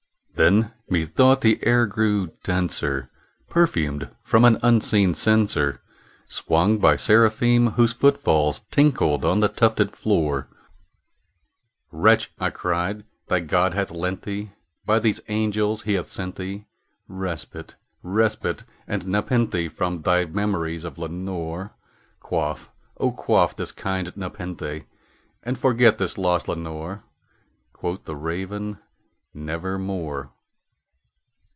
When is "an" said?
4.43-4.57